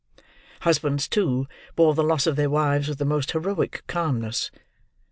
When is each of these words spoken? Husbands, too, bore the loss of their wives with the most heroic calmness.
Husbands, 0.61 1.07
too, 1.07 1.45
bore 1.75 1.93
the 1.93 2.01
loss 2.01 2.25
of 2.25 2.35
their 2.35 2.49
wives 2.49 2.87
with 2.87 2.97
the 2.97 3.05
most 3.05 3.33
heroic 3.33 3.83
calmness. 3.85 4.49